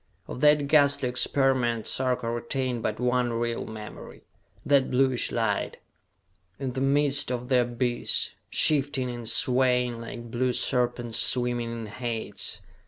Of 0.27 0.41
that 0.41 0.67
ghastly 0.67 1.07
experiment 1.09 1.85
Sarka 1.85 2.27
retained 2.31 2.81
but 2.81 2.99
one 2.99 3.33
real 3.33 3.67
memory.... 3.67 4.23
That 4.65 4.89
bluish 4.89 5.31
light, 5.31 5.77
in 6.57 6.71
the 6.71 6.81
midst 6.81 7.31
of 7.31 7.49
the 7.49 7.61
abyss, 7.61 8.31
shifting 8.49 9.11
and 9.11 9.29
swaying 9.29 9.99
like 10.01 10.31
blue 10.31 10.53
serpents 10.53 11.19
swimming 11.19 11.71
in 11.71 11.85
Hades 11.85 12.61